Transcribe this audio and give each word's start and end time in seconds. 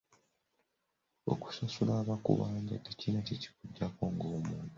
Okusasula 1.31 1.91
abakubanja 2.01 2.75
tekirina 2.85 3.19
ky’ekikugyako 3.25 4.01
ng’omuntu. 4.13 4.53